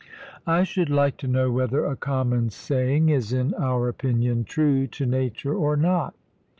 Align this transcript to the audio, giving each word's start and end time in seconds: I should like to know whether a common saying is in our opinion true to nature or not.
I 0.47 0.63
should 0.63 0.89
like 0.89 1.17
to 1.17 1.27
know 1.27 1.51
whether 1.51 1.85
a 1.85 1.95
common 1.95 2.49
saying 2.49 3.09
is 3.09 3.31
in 3.33 3.53
our 3.53 3.87
opinion 3.87 4.45
true 4.45 4.87
to 4.87 5.05
nature 5.05 5.53
or 5.53 5.77
not. 5.77 6.15